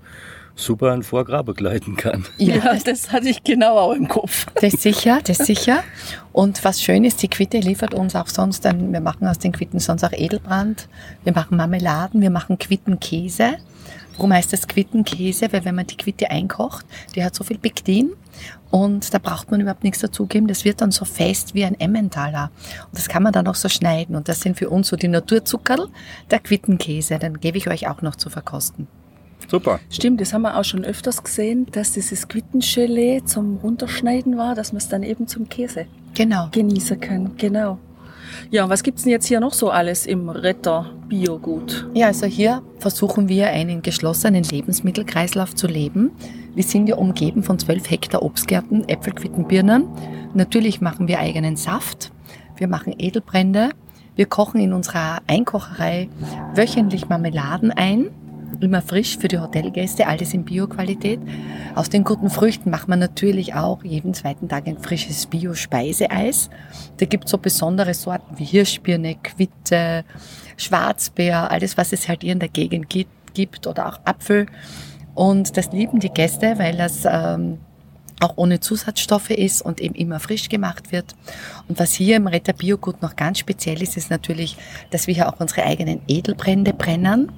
super 0.56 0.94
ein 0.94 1.03
Foie 1.03 1.44
begleiten 1.44 1.95
kann. 1.95 2.25
Ja, 2.38 2.75
das 2.83 3.12
hatte 3.12 3.30
ich 3.30 3.44
genau 3.44 3.77
auch 3.77 3.94
im 3.94 4.07
Kopf. 4.07 4.45
Das 4.56 4.74
ist 4.74 4.81
sicher, 4.81 5.19
das 5.24 5.39
ist 5.39 5.47
sicher. 5.47 5.83
Und 6.31 6.63
was 6.63 6.81
schön 6.81 7.03
ist, 7.03 7.21
die 7.21 7.28
Quitte 7.28 7.59
liefert 7.59 7.94
uns 7.94 8.16
auch 8.16 8.28
sonst, 8.28 8.64
dann, 8.66 8.94
wir 8.94 9.02
machen 9.02 9.28
aus 9.28 9.37
den 9.37 9.52
Quitten 9.52 9.80
sonst 9.80 10.04
auch 10.04 10.14
Edelbrand, 10.14 10.87
wir 11.23 11.33
machen 11.33 11.57
Marmeladen, 11.57 12.21
wir 12.21 12.30
machen 12.30 12.57
Quittenkäse. 12.57 13.57
Warum 14.18 14.34
heißt 14.34 14.54
das 14.54 14.68
Quittenkäse? 14.68 15.52
Weil 15.52 15.66
wenn 15.66 15.76
man 15.76 15.88
die 15.88 15.98
Quitte 15.98 16.30
einkocht, 16.30 16.86
die 17.16 17.24
hat 17.24 17.36
so 17.36 17.44
viel 17.44 17.57
Pektin 17.57 18.12
und 18.72 19.14
da 19.14 19.19
braucht 19.19 19.52
man 19.52 19.62
überhaupt 19.62 19.84
nichts 19.84 20.00
dazugeben. 20.00 20.48
Das 20.48 20.66
wird 20.66 20.81
dann 20.81 20.92
so 20.92 21.06
fest 21.06 21.54
wie 21.54 21.66
ein 21.66 21.80
Emmentaler. 21.80 22.52
Und 22.88 22.98
das 22.98 23.07
kann 23.07 23.24
man 23.24 23.34
dann 23.34 23.48
auch 23.48 23.56
so 23.56 23.69
schneiden. 23.69 24.16
Und 24.16 24.28
das 24.28 24.42
sind 24.42 24.57
für 24.57 24.69
uns 24.69 24.88
so 24.88 24.95
die 24.95 25.07
Naturzuckerl, 25.07 25.88
der 26.31 26.40
Quittenkäse. 26.40 27.18
Den 27.19 27.40
gebe 27.40 27.57
ich 27.57 27.69
euch 27.69 27.88
auch 27.88 28.02
noch 28.02 28.16
zu 28.16 28.30
verkosten. 28.30 28.88
Super. 29.48 29.80
Stimmt, 29.90 30.22
das 30.22 30.34
haben 30.34 30.42
wir 30.42 30.57
auch 30.57 30.64
schon 30.64 30.84
öfters 30.84 31.24
gesehen, 31.24 31.68
dass 31.72 31.92
dieses 31.92 32.28
Quittengelee 32.28 33.22
zum 33.26 33.57
Runterschneiden 33.57 34.38
war, 34.38 34.56
dass 34.56 34.72
man 34.72 34.78
es 34.78 34.90
dann 34.90 35.04
eben 35.04 35.28
zum 35.28 35.48
Käse 35.50 35.86
genau. 36.14 36.50
genießen 36.52 37.00
kann. 37.00 37.38
Genau. 37.38 37.78
Ja, 38.50 38.70
was 38.70 38.84
gibt's 38.84 39.04
denn 39.04 39.12
jetzt 39.12 39.26
hier 39.26 39.40
noch 39.40 39.54
so 39.54 39.70
alles 39.70 40.06
im 40.06 40.30
Retter 40.30 40.92
Biogut? 41.08 41.88
Ja, 41.94 42.08
also 42.08 42.26
hier 42.26 42.62
versuchen 42.80 43.30
wir 43.30 43.48
einen 43.48 43.82
geschlossenen 43.82 44.44
Lebensmittelkreislauf 44.44 45.56
zu 45.56 45.68
leben. 45.68 46.12
Wir 46.56 46.64
sind 46.64 46.88
ja 46.88 46.96
umgeben 46.96 47.44
von 47.44 47.60
12 47.60 47.90
Hektar 47.90 48.24
Obstgärten, 48.24 48.88
Äpfel, 48.88 49.14
Quitten, 49.14 49.48
Birnen. 49.48 49.88
Natürlich 50.34 50.82
machen 50.82 51.08
wir 51.08 51.20
eigenen 51.20 51.58
Saft. 51.58 52.12
Wir 52.58 52.68
machen 52.68 52.96
Edelbrände. 52.98 53.70
Wir 54.16 54.26
kochen 54.26 54.62
in 54.62 54.72
unserer 54.72 55.20
Einkocherei 55.28 56.08
wöchentlich 56.56 57.10
Marmeladen 57.10 57.72
ein 57.72 58.10
immer 58.62 58.81
frisch 58.81 59.18
für 59.18 59.28
die 59.28 59.40
Hotelgäste, 59.40 60.07
alles 60.07 60.33
in 60.33 60.45
Bio-Qualität. 60.45 61.19
Aus 61.76 61.90
den 61.90 62.04
guten 62.04 62.30
Früchten 62.30 62.69
macht 62.69 62.88
man 62.88 63.00
natürlich 63.00 63.54
auch 63.54 63.83
jeden 63.83 64.14
zweiten 64.14 64.50
Tag 64.50 64.68
ein 64.68 64.78
frisches 64.78 65.26
Bio-Speiseeis. 65.26 66.50
Da 66.97 67.06
gibt 67.06 67.26
es 67.26 67.31
so 67.31 67.38
besondere 67.38 67.94
Sorten 67.94 68.38
wie 68.38 68.45
Hirschbirne, 68.45 69.16
Quitte, 69.16 70.04
Schwarzbeer, 70.57 71.52
alles, 71.52 71.78
was 71.78 71.94
es 71.94 72.07
halt 72.07 72.24
hier 72.24 72.33
in 72.33 72.40
der 72.40 72.50
Gegend 72.50 72.90
gibt, 72.90 73.68
oder 73.68 73.88
auch 73.88 74.00
Apfel. 74.06 74.45
Und 75.14 75.57
das 75.57 75.71
lieben 75.71 76.00
die 76.00 76.09
Gäste, 76.09 76.57
weil 76.57 76.78
das 76.78 77.04
ähm, 77.06 77.59
auch 78.21 78.33
ohne 78.38 78.59
Zusatzstoffe 78.59 79.30
ist 79.30 79.62
und 79.62 79.81
eben 79.81 79.95
immer 79.95 80.19
frisch 80.19 80.50
gemacht 80.50 80.92
wird. 80.92 81.16
Und 81.68 81.80
was 81.80 81.94
hier 81.94 82.18
im 82.18 82.28
Retter 82.28 82.54
Biogut 82.54 83.02
noch 83.02 83.16
ganz 83.16 83.40
speziell 83.40 83.81
ist, 83.81 83.97
ist 83.97 84.09
natürlich, 84.09 84.57
dass 84.92 85.07
wir 85.07 85.14
hier 85.14 85.30
auch 85.30 85.40
unsere 85.40 85.64
eigenen 85.64 86.02
Edelbrände 86.07 86.74
brennen. 86.74 87.31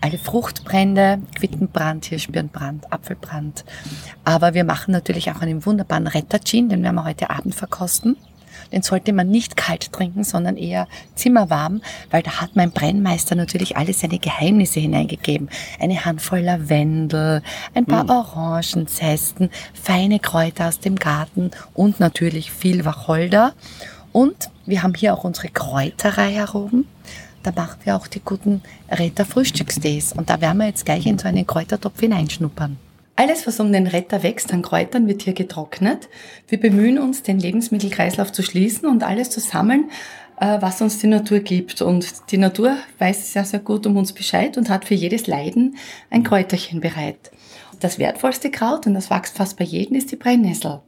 Alle 0.00 0.18
Fruchtbrände, 0.18 1.20
Quittenbrand, 1.36 2.04
Hirschbirnbrand, 2.06 2.92
Apfelbrand. 2.92 3.64
Aber 4.24 4.54
wir 4.54 4.64
machen 4.64 4.92
natürlich 4.92 5.30
auch 5.30 5.40
einen 5.40 5.64
wunderbaren 5.64 6.06
Retter 6.06 6.38
Gin, 6.38 6.68
den 6.68 6.82
werden 6.82 6.96
wir 6.96 7.04
heute 7.04 7.30
Abend 7.30 7.54
verkosten 7.54 8.16
den 8.72 8.82
sollte 8.82 9.12
man 9.12 9.28
nicht 9.28 9.56
kalt 9.56 9.92
trinken, 9.92 10.24
sondern 10.24 10.56
eher 10.56 10.88
zimmerwarm, 11.14 11.80
weil 12.10 12.22
da 12.22 12.40
hat 12.40 12.56
mein 12.56 12.72
Brennmeister 12.72 13.34
natürlich 13.34 13.76
alle 13.76 13.92
seine 13.92 14.18
Geheimnisse 14.18 14.80
hineingegeben. 14.80 15.48
Eine 15.80 16.04
Handvoll 16.04 16.40
Lavendel, 16.40 17.42
ein 17.74 17.86
paar 17.86 18.02
hm. 18.02 18.10
Orangenzesten, 18.10 19.50
feine 19.72 20.18
Kräuter 20.18 20.68
aus 20.68 20.80
dem 20.80 20.96
Garten 20.96 21.50
und 21.74 22.00
natürlich 22.00 22.50
viel 22.50 22.84
Wacholder. 22.84 23.54
Und 24.12 24.50
wir 24.66 24.82
haben 24.82 24.94
hier 24.94 25.14
auch 25.14 25.24
unsere 25.24 25.48
Kräuterei 25.48 26.32
heroben. 26.32 26.86
Da 27.44 27.52
machen 27.52 27.78
wir 27.84 27.94
auch 27.94 28.06
die 28.06 28.20
guten 28.24 28.62
Retter 28.90 29.26
Frühstückstees. 29.26 30.14
Und 30.14 30.30
da 30.30 30.40
werden 30.40 30.58
wir 30.58 30.66
jetzt 30.66 30.86
gleich 30.86 31.06
in 31.06 31.18
so 31.18 31.28
einen 31.28 31.46
Kräutertopf 31.46 32.00
hineinschnuppern. 32.00 32.78
Alles, 33.16 33.46
was 33.46 33.60
um 33.60 33.70
den 33.70 33.86
Retter 33.86 34.22
wächst 34.24 34.52
an 34.52 34.62
Kräutern, 34.62 35.06
wird 35.06 35.22
hier 35.22 35.34
getrocknet. 35.34 36.08
Wir 36.48 36.58
bemühen 36.58 36.98
uns, 36.98 37.22
den 37.22 37.38
Lebensmittelkreislauf 37.38 38.32
zu 38.32 38.42
schließen 38.42 38.88
und 38.88 39.04
alles 39.04 39.30
zu 39.30 39.40
sammeln, 39.40 39.90
äh, 40.40 40.56
was 40.60 40.80
uns 40.80 40.98
die 40.98 41.06
Natur 41.06 41.40
gibt. 41.40 41.82
Und 41.82 42.30
die 42.32 42.38
Natur 42.38 42.76
weiß 42.98 43.34
sehr, 43.34 43.44
sehr 43.44 43.60
gut 43.60 43.86
um 43.86 43.98
uns 43.98 44.14
Bescheid 44.14 44.56
und 44.56 44.70
hat 44.70 44.86
für 44.86 44.94
jedes 44.94 45.26
Leiden 45.26 45.76
ein 46.10 46.24
Kräuterchen 46.24 46.80
bereit. 46.80 47.30
Das 47.78 47.98
wertvollste 47.98 48.50
Kraut, 48.50 48.86
und 48.86 48.94
das 48.94 49.10
wächst 49.10 49.36
fast 49.36 49.58
bei 49.58 49.64
jedem, 49.64 49.96
ist 49.96 50.10
die 50.10 50.16
Brennnessel. 50.16 50.80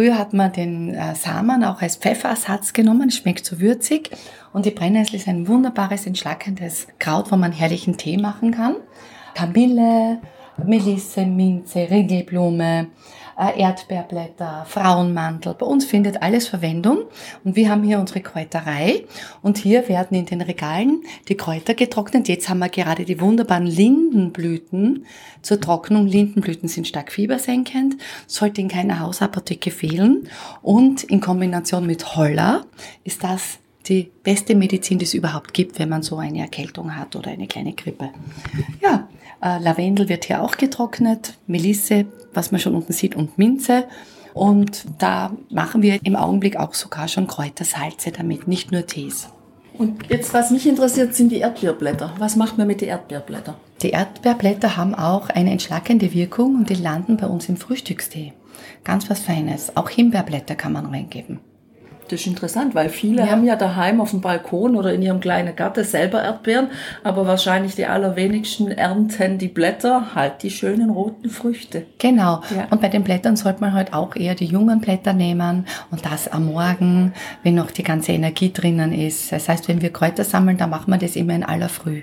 Früher 0.00 0.16
hat 0.16 0.32
man 0.32 0.50
den 0.50 0.94
äh, 0.94 1.14
Samen 1.14 1.62
auch 1.62 1.82
als 1.82 1.96
Pfefferersatz 1.96 2.72
genommen, 2.72 3.10
schmeckt 3.10 3.44
so 3.44 3.60
würzig. 3.60 4.08
Und 4.50 4.64
die 4.64 4.70
Brennnessel 4.70 5.16
ist 5.16 5.28
ein 5.28 5.46
wunderbares, 5.46 6.06
entschlackendes 6.06 6.86
Kraut, 6.98 7.30
wo 7.30 7.36
man 7.36 7.52
herrlichen 7.52 7.98
Tee 7.98 8.16
machen 8.16 8.50
kann. 8.50 8.76
Kamille, 9.34 10.22
Melisse, 10.64 11.26
Minze, 11.26 11.90
Ringelblume, 11.90 12.86
Erdbeerblätter, 13.48 14.66
Frauenmantel. 14.68 15.54
Bei 15.54 15.66
uns 15.66 15.84
findet 15.84 16.22
alles 16.22 16.48
Verwendung 16.48 17.04
und 17.42 17.56
wir 17.56 17.70
haben 17.70 17.82
hier 17.82 17.98
unsere 17.98 18.20
Kräuterei 18.20 19.04
und 19.42 19.56
hier 19.56 19.88
werden 19.88 20.16
in 20.16 20.26
den 20.26 20.42
Regalen 20.42 21.02
die 21.28 21.36
Kräuter 21.36 21.74
getrocknet. 21.74 22.28
Jetzt 22.28 22.48
haben 22.48 22.58
wir 22.58 22.68
gerade 22.68 23.04
die 23.04 23.20
wunderbaren 23.20 23.66
Lindenblüten 23.66 25.06
zur 25.42 25.60
Trocknung. 25.60 26.06
Lindenblüten 26.06 26.68
sind 26.68 26.86
stark 26.86 27.12
fiebersenkend, 27.12 27.96
sollte 28.26 28.60
in 28.60 28.68
keiner 28.68 29.00
Hausapotheke 29.00 29.70
fehlen 29.70 30.28
und 30.60 31.02
in 31.04 31.20
Kombination 31.20 31.86
mit 31.86 32.16
Holler 32.16 32.66
ist 33.04 33.24
das 33.24 33.58
die 33.86 34.10
beste 34.22 34.54
Medizin, 34.54 34.98
die 34.98 35.04
es 35.04 35.14
überhaupt 35.14 35.54
gibt, 35.54 35.78
wenn 35.78 35.88
man 35.88 36.02
so 36.02 36.16
eine 36.16 36.40
Erkältung 36.40 36.96
hat 36.96 37.16
oder 37.16 37.30
eine 37.30 37.46
kleine 37.46 37.72
Grippe. 37.72 38.10
Ja, 38.80 39.08
äh, 39.42 39.58
Lavendel 39.62 40.08
wird 40.08 40.26
hier 40.26 40.42
auch 40.42 40.56
getrocknet, 40.56 41.38
Melisse, 41.46 42.06
was 42.34 42.52
man 42.52 42.60
schon 42.60 42.74
unten 42.74 42.92
sieht, 42.92 43.16
und 43.16 43.38
Minze. 43.38 43.84
Und 44.34 44.84
da 44.98 45.32
machen 45.50 45.82
wir 45.82 45.98
im 46.04 46.14
Augenblick 46.14 46.56
auch 46.56 46.74
sogar 46.74 47.08
schon 47.08 47.26
Kräutersalze 47.26 48.12
damit, 48.12 48.46
nicht 48.46 48.70
nur 48.70 48.86
Tees. 48.86 49.28
Und 49.76 50.10
jetzt, 50.10 50.34
was 50.34 50.50
mich 50.50 50.68
interessiert, 50.68 51.14
sind 51.14 51.32
die 51.32 51.38
Erdbeerblätter. 51.38 52.12
Was 52.18 52.36
macht 52.36 52.58
man 52.58 52.66
mit 52.66 52.82
den 52.82 52.90
Erdbeerblättern? 52.90 53.54
Die 53.82 53.90
Erdbeerblätter 53.90 54.76
haben 54.76 54.94
auch 54.94 55.30
eine 55.30 55.50
entschlackende 55.50 56.12
Wirkung 56.12 56.56
und 56.56 56.68
die 56.68 56.74
landen 56.74 57.16
bei 57.16 57.26
uns 57.26 57.48
im 57.48 57.56
Frühstückstee. 57.56 58.34
Ganz 58.84 59.08
was 59.08 59.20
Feines. 59.20 59.76
Auch 59.76 59.88
Himbeerblätter 59.88 60.54
kann 60.54 60.72
man 60.72 60.86
reingeben. 60.86 61.40
Das 62.10 62.22
ist 62.22 62.26
interessant, 62.26 62.74
weil 62.74 62.88
viele 62.88 63.22
ja. 63.22 63.28
haben 63.28 63.44
ja 63.44 63.54
daheim 63.54 64.00
auf 64.00 64.10
dem 64.10 64.20
Balkon 64.20 64.74
oder 64.74 64.92
in 64.92 65.00
ihrem 65.00 65.20
kleinen 65.20 65.54
Garten 65.54 65.84
selber 65.84 66.20
Erdbeeren, 66.20 66.66
aber 67.04 67.24
wahrscheinlich 67.28 67.76
die 67.76 67.86
allerwenigsten 67.86 68.72
ernten 68.72 69.38
die 69.38 69.46
Blätter, 69.46 70.12
halt 70.16 70.42
die 70.42 70.50
schönen 70.50 70.90
roten 70.90 71.30
Früchte. 71.30 71.86
Genau. 71.98 72.42
Ja. 72.52 72.66
Und 72.70 72.80
bei 72.80 72.88
den 72.88 73.04
Blättern 73.04 73.36
sollte 73.36 73.60
man 73.60 73.74
halt 73.74 73.92
auch 73.92 74.16
eher 74.16 74.34
die 74.34 74.46
jungen 74.46 74.80
Blätter 74.80 75.12
nehmen 75.12 75.66
und 75.92 76.04
das 76.04 76.26
am 76.26 76.46
Morgen, 76.46 77.12
wenn 77.44 77.54
noch 77.54 77.70
die 77.70 77.84
ganze 77.84 78.10
Energie 78.10 78.52
drinnen 78.52 78.92
ist. 78.92 79.30
Das 79.30 79.48
heißt, 79.48 79.68
wenn 79.68 79.80
wir 79.80 79.92
Kräuter 79.92 80.24
sammeln, 80.24 80.58
dann 80.58 80.70
machen 80.70 80.90
wir 80.90 80.98
das 80.98 81.14
immer 81.14 81.36
in 81.36 81.44
aller 81.44 81.68
Früh. 81.68 82.02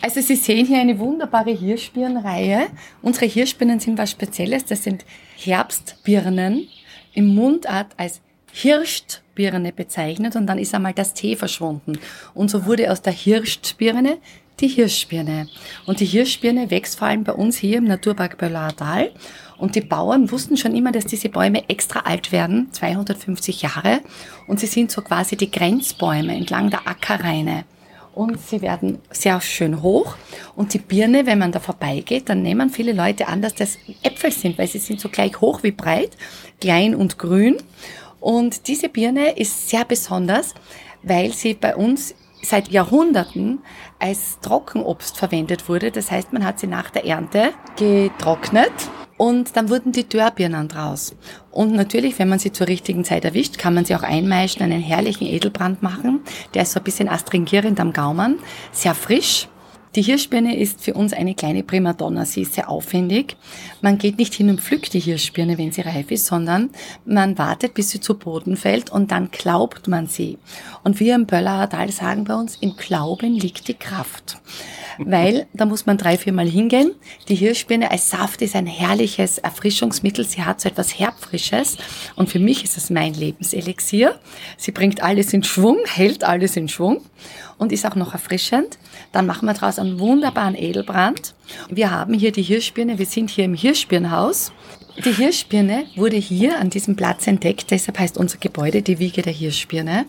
Also 0.00 0.22
Sie 0.22 0.36
sehen 0.36 0.64
hier 0.64 0.80
eine 0.80 0.98
wunderbare 0.98 1.50
Hirschbirnenreihe. 1.50 2.68
Unsere 3.02 3.26
Hirschbirnen 3.26 3.78
sind 3.78 3.98
was 3.98 4.10
Spezielles. 4.10 4.64
Das 4.64 4.84
sind 4.84 5.04
Herbstbirnen 5.36 6.68
im 7.12 7.34
Mundart 7.34 7.88
als 7.98 8.22
Hirschbirne 8.58 9.70
bezeichnet 9.70 10.34
und 10.34 10.46
dann 10.46 10.58
ist 10.58 10.74
einmal 10.74 10.94
das 10.94 11.12
T 11.12 11.36
verschwunden. 11.36 11.98
Und 12.32 12.50
so 12.50 12.64
wurde 12.64 12.90
aus 12.90 13.02
der 13.02 13.12
Hirschbirne 13.12 14.16
die 14.60 14.68
Hirschbirne. 14.68 15.48
Und 15.84 16.00
die 16.00 16.06
Hirschbirne 16.06 16.70
wächst 16.70 16.98
vor 16.98 17.08
allem 17.08 17.22
bei 17.22 17.34
uns 17.34 17.58
hier 17.58 17.76
im 17.76 17.84
Naturpark 17.84 18.38
Böllauerdal. 18.38 19.10
Und 19.58 19.74
die 19.74 19.82
Bauern 19.82 20.30
wussten 20.30 20.56
schon 20.56 20.74
immer, 20.74 20.90
dass 20.90 21.04
diese 21.04 21.28
Bäume 21.28 21.68
extra 21.68 22.00
alt 22.00 22.32
werden, 22.32 22.68
250 22.72 23.60
Jahre. 23.60 24.00
Und 24.46 24.58
sie 24.58 24.66
sind 24.66 24.90
so 24.90 25.02
quasi 25.02 25.36
die 25.36 25.50
Grenzbäume 25.50 26.34
entlang 26.34 26.70
der 26.70 26.88
Ackerreine. 26.88 27.64
Und 28.14 28.40
sie 28.40 28.62
werden 28.62 29.00
sehr 29.10 29.38
schön 29.42 29.82
hoch. 29.82 30.16
Und 30.54 30.72
die 30.72 30.78
Birne, 30.78 31.26
wenn 31.26 31.38
man 31.38 31.52
da 31.52 31.60
vorbeigeht, 31.60 32.30
dann 32.30 32.40
nehmen 32.40 32.70
viele 32.70 32.94
Leute 32.94 33.28
an, 33.28 33.42
dass 33.42 33.54
das 33.54 33.76
Äpfel 34.02 34.32
sind, 34.32 34.56
weil 34.56 34.68
sie 34.68 34.78
sind 34.78 34.98
so 34.98 35.10
gleich 35.10 35.42
hoch 35.42 35.62
wie 35.62 35.72
breit, 35.72 36.16
klein 36.58 36.94
und 36.94 37.18
grün. 37.18 37.58
Und 38.26 38.66
diese 38.66 38.88
Birne 38.88 39.38
ist 39.38 39.68
sehr 39.68 39.84
besonders, 39.84 40.52
weil 41.04 41.32
sie 41.32 41.54
bei 41.54 41.76
uns 41.76 42.12
seit 42.42 42.66
Jahrhunderten 42.70 43.60
als 44.00 44.40
Trockenobst 44.40 45.16
verwendet 45.16 45.68
wurde. 45.68 45.92
Das 45.92 46.10
heißt, 46.10 46.32
man 46.32 46.44
hat 46.44 46.58
sie 46.58 46.66
nach 46.66 46.90
der 46.90 47.06
Ernte 47.06 47.52
getrocknet 47.76 48.72
und 49.16 49.56
dann 49.56 49.70
wurden 49.70 49.92
die 49.92 50.08
Dörrbirnen 50.08 50.66
draus. 50.66 51.14
Und 51.52 51.72
natürlich, 51.74 52.18
wenn 52.18 52.28
man 52.28 52.40
sie 52.40 52.50
zur 52.50 52.66
richtigen 52.66 53.04
Zeit 53.04 53.24
erwischt, 53.24 53.58
kann 53.58 53.74
man 53.74 53.84
sie 53.84 53.94
auch 53.94 54.02
einmeischen, 54.02 54.62
einen 54.62 54.82
herrlichen 54.82 55.28
Edelbrand 55.28 55.84
machen. 55.84 56.22
Der 56.52 56.62
ist 56.62 56.72
so 56.72 56.80
ein 56.80 56.84
bisschen 56.84 57.08
astringierend 57.08 57.78
am 57.78 57.92
Gaumen, 57.92 58.40
sehr 58.72 58.96
frisch 58.96 59.46
die 59.96 60.02
Hirschbirne 60.02 60.58
ist 60.58 60.82
für 60.82 60.92
uns 60.92 61.14
eine 61.14 61.34
kleine 61.34 61.62
Primadonna. 61.62 62.26
Sie 62.26 62.42
ist 62.42 62.54
sehr 62.54 62.68
aufwendig. 62.68 63.36
Man 63.80 63.96
geht 63.96 64.18
nicht 64.18 64.34
hin 64.34 64.50
und 64.50 64.60
pflückt 64.60 64.92
die 64.92 65.00
Hirschbirne, 65.00 65.56
wenn 65.56 65.72
sie 65.72 65.80
reif 65.80 66.10
ist, 66.10 66.26
sondern 66.26 66.68
man 67.06 67.38
wartet, 67.38 67.72
bis 67.72 67.90
sie 67.90 68.00
zu 68.00 68.18
Boden 68.18 68.56
fällt 68.56 68.90
und 68.90 69.10
dann 69.10 69.30
glaubt 69.30 69.88
man 69.88 70.06
sie. 70.06 70.36
Und 70.84 71.00
wir 71.00 71.14
im 71.14 71.24
Böller 71.24 71.68
Tal 71.70 71.90
sagen 71.90 72.24
bei 72.24 72.34
uns, 72.34 72.56
im 72.60 72.76
Glauben 72.76 73.32
liegt 73.34 73.68
die 73.68 73.74
Kraft. 73.74 74.38
Weil 74.98 75.46
da 75.52 75.66
muss 75.66 75.86
man 75.86 75.98
drei, 75.98 76.16
viermal 76.16 76.48
hingehen. 76.48 76.92
Die 77.28 77.34
Hirschbirne 77.34 77.90
als 77.90 78.10
Saft 78.10 78.40
ist 78.42 78.54
ein 78.54 78.66
herrliches 78.66 79.38
Erfrischungsmittel. 79.38 80.24
Sie 80.24 80.42
hat 80.42 80.60
so 80.60 80.68
etwas 80.68 80.98
Herbfrisches. 80.98 81.76
Und 82.16 82.30
für 82.30 82.38
mich 82.38 82.64
ist 82.64 82.76
es 82.76 82.88
mein 82.90 83.12
Lebenselixier. 83.14 84.18
Sie 84.56 84.72
bringt 84.72 85.02
alles 85.02 85.32
in 85.32 85.42
Schwung, 85.42 85.78
hält 85.86 86.24
alles 86.24 86.56
in 86.56 86.68
Schwung 86.68 87.02
und 87.58 87.72
ist 87.72 87.86
auch 87.86 87.94
noch 87.94 88.12
erfrischend. 88.12 88.78
Dann 89.12 89.26
machen 89.26 89.46
wir 89.46 89.54
daraus 89.54 89.78
einen 89.78 89.98
wunderbaren 89.98 90.54
Edelbrand. 90.54 91.34
Wir 91.68 91.90
haben 91.90 92.14
hier 92.14 92.32
die 92.32 92.42
Hirschbirne, 92.42 92.98
wir 92.98 93.06
sind 93.06 93.30
hier 93.30 93.44
im 93.44 93.54
Hirschbirnhaus. 93.54 94.52
Die 95.04 95.12
Hirschbirne 95.12 95.84
wurde 95.94 96.16
hier 96.16 96.58
an 96.58 96.70
diesem 96.70 96.96
Platz 96.96 97.26
entdeckt, 97.26 97.70
deshalb 97.70 97.98
heißt 97.98 98.16
unser 98.16 98.38
Gebäude 98.38 98.80
die 98.80 98.98
Wiege 98.98 99.20
der 99.20 99.32
Hirschbirne, 99.32 100.06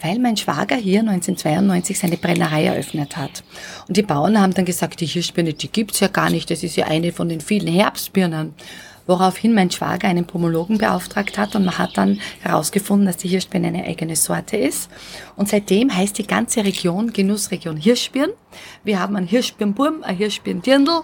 weil 0.00 0.20
mein 0.20 0.36
Schwager 0.36 0.76
hier 0.76 1.00
1992 1.00 1.98
seine 1.98 2.16
Brennerei 2.16 2.66
eröffnet 2.66 3.16
hat. 3.16 3.42
Und 3.88 3.96
die 3.96 4.02
Bauern 4.02 4.40
haben 4.40 4.54
dann 4.54 4.64
gesagt, 4.64 5.00
die 5.00 5.06
Hirschbirne, 5.06 5.52
die 5.52 5.68
gibt's 5.68 5.98
ja 5.98 6.06
gar 6.06 6.30
nicht, 6.30 6.48
das 6.48 6.62
ist 6.62 6.76
ja 6.76 6.86
eine 6.86 7.12
von 7.12 7.28
den 7.28 7.40
vielen 7.40 7.66
Herbstbirnen 7.66 8.54
woraufhin 9.10 9.52
mein 9.52 9.72
Schwager 9.72 10.06
einen 10.08 10.24
Pomologen 10.24 10.78
beauftragt 10.78 11.36
hat 11.36 11.56
und 11.56 11.64
man 11.64 11.76
hat 11.76 11.98
dann 11.98 12.20
herausgefunden, 12.40 13.06
dass 13.06 13.16
die 13.16 13.28
Hirschbirne 13.28 13.66
eine 13.66 13.84
eigene 13.84 14.14
Sorte 14.14 14.56
ist. 14.56 14.88
Und 15.36 15.48
seitdem 15.48 15.94
heißt 15.94 16.16
die 16.16 16.26
ganze 16.26 16.64
Region 16.64 17.12
Genussregion 17.12 17.76
Hirschbirn. 17.76 18.30
Wir 18.84 19.00
haben 19.00 19.16
einen 19.16 19.26
Hirschbirnburm, 19.26 20.04
ein 20.04 20.16
Hirschbirndirndl, 20.16 21.02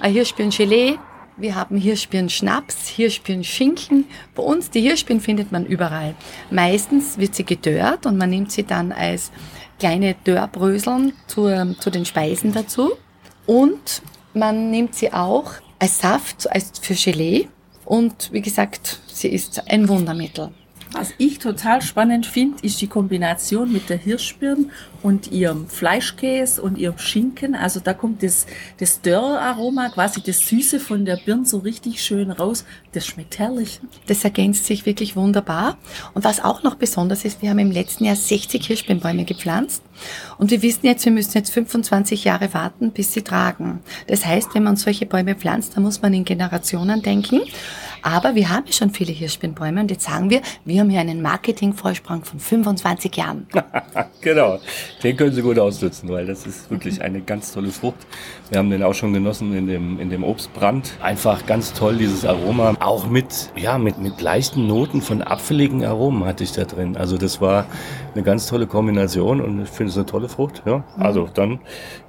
ein 0.00 0.12
Hirschbirngelee, 0.12 0.98
wir 1.36 1.54
haben 1.54 1.76
Hirschbirnschnaps, 1.76 2.88
Hirschbirnschinken. 2.88 4.06
Bei 4.34 4.42
uns, 4.42 4.70
die 4.70 4.80
Hirschbirn 4.80 5.20
findet 5.20 5.52
man 5.52 5.66
überall. 5.66 6.14
Meistens 6.50 7.18
wird 7.18 7.34
sie 7.34 7.44
gedörrt 7.44 8.06
und 8.06 8.16
man 8.16 8.30
nimmt 8.30 8.50
sie 8.50 8.64
dann 8.64 8.90
als 8.90 9.30
kleine 9.78 10.16
Dörrbröseln 10.24 11.12
zu, 11.26 11.76
zu 11.78 11.90
den 11.90 12.06
Speisen 12.06 12.52
dazu. 12.52 12.92
Und 13.44 14.02
man 14.32 14.70
nimmt 14.70 14.94
sie 14.94 15.12
auch 15.12 15.52
als 15.78 16.00
Saft, 16.00 16.50
als 16.50 16.72
für 16.80 16.94
Gelee. 16.94 17.48
Und 17.84 18.32
wie 18.32 18.42
gesagt, 18.42 19.00
sie 19.06 19.28
ist 19.28 19.62
ein 19.68 19.88
Wundermittel. 19.88 20.50
Was 20.98 21.12
ich 21.18 21.38
total 21.38 21.82
spannend 21.82 22.24
finde, 22.24 22.56
ist 22.62 22.80
die 22.80 22.86
Kombination 22.86 23.70
mit 23.70 23.90
der 23.90 23.98
Hirschbirn 23.98 24.70
und 25.02 25.30
ihrem 25.30 25.68
Fleischkäse 25.68 26.62
und 26.62 26.78
ihrem 26.78 26.96
Schinken. 26.96 27.54
Also 27.54 27.80
da 27.80 27.92
kommt 27.92 28.22
das, 28.22 28.46
das 28.78 29.02
Dörraroma, 29.02 29.90
quasi 29.90 30.22
das 30.22 30.48
Süße 30.48 30.80
von 30.80 31.04
der 31.04 31.16
Birn 31.16 31.44
so 31.44 31.58
richtig 31.58 32.02
schön 32.02 32.30
raus. 32.30 32.64
Das 32.92 33.06
schmeckt 33.06 33.38
herrlich. 33.38 33.78
Das 34.06 34.24
ergänzt 34.24 34.64
sich 34.64 34.86
wirklich 34.86 35.16
wunderbar. 35.16 35.76
Und 36.14 36.24
was 36.24 36.42
auch 36.42 36.62
noch 36.62 36.76
besonders 36.76 37.26
ist, 37.26 37.42
wir 37.42 37.50
haben 37.50 37.58
im 37.58 37.72
letzten 37.72 38.06
Jahr 38.06 38.16
60 38.16 38.66
Hirschbeerbäume 38.66 39.26
gepflanzt. 39.26 39.82
Und 40.38 40.50
wir 40.50 40.62
wissen 40.62 40.86
jetzt, 40.86 41.04
wir 41.04 41.12
müssen 41.12 41.36
jetzt 41.36 41.52
25 41.52 42.24
Jahre 42.24 42.54
warten, 42.54 42.90
bis 42.90 43.12
sie 43.12 43.22
tragen. 43.22 43.80
Das 44.06 44.24
heißt, 44.24 44.54
wenn 44.54 44.62
man 44.62 44.76
solche 44.76 45.04
Bäume 45.04 45.34
pflanzt, 45.34 45.76
dann 45.76 45.82
muss 45.82 46.00
man 46.00 46.14
in 46.14 46.24
Generationen 46.24 47.02
denken. 47.02 47.42
Aber 48.06 48.36
wir 48.36 48.50
haben 48.50 48.70
schon 48.70 48.90
viele 48.90 49.10
Hirschbeerenbäume 49.10 49.80
und 49.80 49.90
jetzt 49.90 50.04
sagen 50.04 50.30
wir, 50.30 50.40
wir 50.64 50.78
haben 50.78 50.90
hier 50.90 51.00
einen 51.00 51.20
Marketingvorsprung 51.22 52.22
von 52.22 52.38
25 52.38 53.16
Jahren. 53.16 53.48
genau, 54.20 54.60
den 55.02 55.16
können 55.16 55.32
Sie 55.32 55.42
gut 55.42 55.58
ausnutzen, 55.58 56.08
weil 56.10 56.24
das 56.24 56.46
ist 56.46 56.70
wirklich 56.70 57.02
eine 57.02 57.20
ganz 57.20 57.50
tolle 57.50 57.70
Frucht. 57.70 58.06
Wir 58.48 58.60
haben 58.60 58.70
den 58.70 58.84
auch 58.84 58.94
schon 58.94 59.12
genossen 59.12 59.52
in 59.56 59.66
dem, 59.66 59.98
in 59.98 60.08
dem 60.08 60.22
Obstbrand. 60.22 60.92
Einfach 61.02 61.46
ganz 61.46 61.72
toll, 61.72 61.96
dieses 61.96 62.24
Aroma. 62.24 62.76
Auch 62.78 63.10
mit, 63.10 63.50
ja, 63.56 63.76
mit, 63.76 63.98
mit 63.98 64.20
leichten 64.20 64.68
Noten 64.68 65.02
von 65.02 65.20
apfeligen 65.20 65.84
Aromen 65.84 66.26
hatte 66.26 66.44
ich 66.44 66.52
da 66.52 66.62
drin. 66.62 66.96
Also 66.96 67.18
das 67.18 67.40
war 67.40 67.66
eine 68.14 68.22
ganz 68.22 68.46
tolle 68.46 68.68
Kombination 68.68 69.40
und 69.40 69.64
ich 69.64 69.68
finde 69.68 69.90
es 69.90 69.96
eine 69.96 70.06
tolle 70.06 70.28
Frucht. 70.28 70.62
Ja. 70.64 70.84
Also 70.96 71.28
dann 71.34 71.58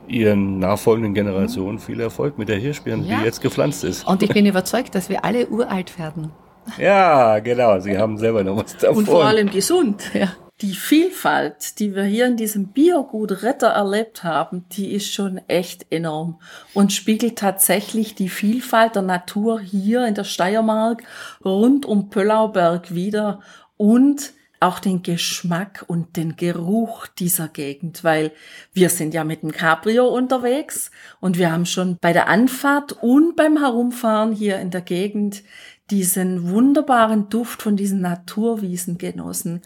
ihren 0.07 0.59
nachfolgenden 0.59 1.13
Generationen 1.13 1.79
viel 1.79 1.99
Erfolg 1.99 2.37
mit 2.37 2.49
der 2.49 2.57
Hirschbeeren, 2.57 3.05
ja. 3.05 3.19
die 3.19 3.25
jetzt 3.25 3.41
gepflanzt 3.41 3.83
ist. 3.83 4.07
Und 4.07 4.23
ich 4.23 4.29
bin 4.29 4.45
überzeugt, 4.45 4.95
dass 4.95 5.09
wir 5.09 5.25
alle 5.25 5.47
uralt 5.47 5.97
werden. 5.99 6.31
Ja, 6.77 7.39
genau. 7.39 7.79
Sie 7.79 7.97
haben 7.97 8.17
selber 8.17 8.43
noch 8.43 8.57
was 8.57 8.75
davon. 8.75 8.97
Und 8.97 9.05
vor 9.05 9.23
allem 9.23 9.49
gesund. 9.49 10.11
Ja. 10.13 10.33
Die 10.61 10.73
Vielfalt, 10.73 11.79
die 11.79 11.95
wir 11.95 12.03
hier 12.03 12.25
in 12.25 12.35
diesem 12.35 12.69
Biogut 12.73 13.43
Retter 13.43 13.67
erlebt 13.67 14.23
haben, 14.23 14.65
die 14.71 14.91
ist 14.91 15.13
schon 15.13 15.39
echt 15.47 15.85
enorm 15.91 16.41
und 16.73 16.91
spiegelt 16.91 17.37
tatsächlich 17.37 18.15
die 18.15 18.27
Vielfalt 18.27 18.95
der 18.95 19.03
Natur 19.03 19.59
hier 19.59 20.07
in 20.07 20.15
der 20.15 20.23
Steiermark 20.23 21.03
rund 21.45 21.85
um 21.85 22.09
Pöllauberg 22.09 22.95
wieder 22.95 23.39
und 23.77 24.33
auch 24.59 24.79
den 24.79 25.03
Geschmack 25.03 25.85
und 25.87 26.17
den 26.17 26.35
Geruch 26.35 27.07
dieser 27.07 27.47
Gegend, 27.47 28.03
weil 28.03 28.31
wir 28.73 28.89
sind 28.89 29.13
ja 29.13 29.23
mit 29.23 29.43
dem 29.43 29.51
Cabrio 29.51 30.07
unterwegs 30.07 30.91
und 31.19 31.37
wir 31.37 31.51
haben 31.51 31.65
schon 31.65 31.97
bei 32.01 32.13
der 32.13 32.27
Anfahrt 32.27 32.91
und 33.01 33.35
beim 33.35 33.57
Herumfahren 33.57 34.31
hier 34.31 34.59
in 34.59 34.71
der 34.71 34.81
Gegend 34.81 35.43
diesen 35.89 36.49
wunderbaren 36.49 37.29
Duft 37.29 37.61
von 37.61 37.77
diesen 37.77 38.01
Naturwiesen 38.01 38.97
genossen. 38.97 39.61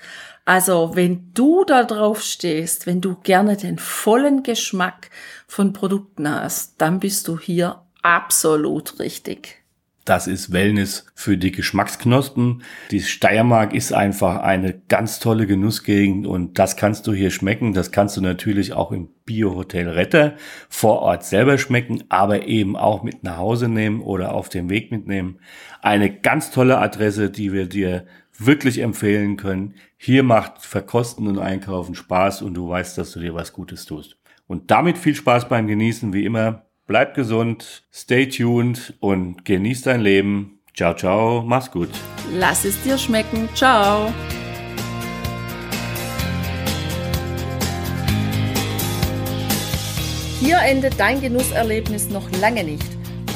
Also, 0.46 0.92
wenn 0.94 1.34
du 1.34 1.64
da 1.66 1.84
drauf 1.84 2.22
stehst, 2.22 2.86
wenn 2.86 3.02
du 3.02 3.16
gerne 3.16 3.58
den 3.58 3.80
vollen 3.80 4.44
Geschmack 4.44 5.10
von 5.48 5.74
Produkten 5.74 6.30
hast, 6.30 6.76
dann 6.80 7.00
bist 7.00 7.28
du 7.28 7.40
hier 7.40 7.82
absolut 8.04 9.00
richtig. 9.00 9.61
Das 10.12 10.28
ist 10.28 10.52
Wellness 10.52 11.06
für 11.16 11.38
die 11.38 11.54
Geschmacksknospen. 11.54 12.64
Die 12.92 13.00
Steiermark 13.00 13.74
ist 13.74 13.94
einfach 13.94 14.42
eine 14.42 14.78
ganz 14.90 15.20
tolle 15.20 15.48
Genussgegend 15.48 16.28
und 16.28 16.60
das 16.60 16.76
kannst 16.76 17.08
du 17.08 17.14
hier 17.14 17.32
schmecken. 17.32 17.72
Das 17.72 17.94
kannst 17.94 18.18
du 18.18 18.22
natürlich 18.22 18.74
auch 18.74 18.92
im 18.92 19.08
Biohotel 19.24 19.88
Retter 19.88 20.34
vor 20.68 21.00
Ort 21.00 21.24
selber 21.24 21.58
schmecken, 21.58 22.04
aber 22.10 22.46
eben 22.46 22.76
auch 22.76 23.04
mit 23.04 23.24
nach 23.24 23.38
Hause 23.38 23.70
nehmen 23.70 24.02
oder 24.02 24.34
auf 24.34 24.50
dem 24.50 24.70
Weg 24.70 24.92
mitnehmen. 24.92 25.40
Eine 25.82 26.14
ganz 26.14 26.52
tolle 26.52 26.80
Adresse, 26.80 27.30
die 27.30 27.54
wir 27.54 27.68
dir 27.68 28.06
wirklich 28.38 28.80
empfehlen 28.80 29.38
können. 29.38 29.76
Hier 29.96 30.24
macht 30.24 30.62
Verkosten 30.66 31.26
und 31.26 31.40
Einkaufen 31.40 31.96
Spaß 31.96 32.42
und 32.42 32.56
du 32.56 32.68
weißt, 32.68 32.98
dass 32.98 33.14
du 33.14 33.22
dir 33.22 33.34
was 33.34 33.54
Gutes 33.54 33.86
tust. 33.86 34.18
Und 34.46 34.72
damit 34.72 34.98
viel 34.98 35.16
Spaß 35.16 35.48
beim 35.48 35.68
Genießen, 35.68 36.12
wie 36.12 36.26
immer. 36.26 36.66
Bleib 36.92 37.14
gesund, 37.14 37.84
stay 37.94 38.28
tuned 38.28 38.96
und 39.00 39.46
genieß 39.46 39.84
dein 39.84 40.02
Leben. 40.02 40.60
Ciao, 40.76 40.94
ciao, 40.94 41.42
mach's 41.42 41.72
gut. 41.72 41.88
Lass 42.34 42.66
es 42.66 42.84
dir 42.84 42.98
schmecken. 42.98 43.48
Ciao. 43.56 44.12
Hier 50.42 50.58
endet 50.58 51.00
dein 51.00 51.22
Genusserlebnis 51.22 52.10
noch 52.10 52.30
lange 52.42 52.66
nicht. 52.66 52.84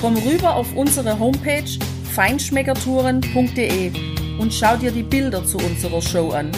Komm 0.02 0.18
rüber 0.18 0.54
auf 0.54 0.76
unsere 0.76 1.18
Homepage 1.18 1.80
feinschmeckertouren.de 2.14 3.92
und 4.38 4.54
schau 4.54 4.76
dir 4.76 4.92
die 4.92 5.04
Bilder 5.04 5.46
zu 5.46 5.60
unserer 5.60 6.02
Show 6.02 6.32
an. 6.32 6.52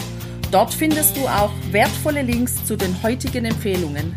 Dort 0.50 0.74
findest 0.74 1.16
du 1.16 1.28
auch 1.28 1.52
wertvolle 1.70 2.22
Links 2.22 2.64
zu 2.64 2.74
den 2.74 3.00
heutigen 3.04 3.44
Empfehlungen. 3.44 4.16